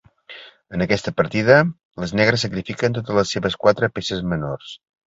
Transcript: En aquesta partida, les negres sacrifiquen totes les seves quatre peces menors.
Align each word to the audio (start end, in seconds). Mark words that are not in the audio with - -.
En 0.77 0.83
aquesta 0.85 1.13
partida, 1.21 1.59
les 2.05 2.15
negres 2.23 2.47
sacrifiquen 2.47 2.99
totes 2.99 3.21
les 3.21 3.37
seves 3.39 3.61
quatre 3.67 3.95
peces 3.99 4.31
menors. 4.35 4.79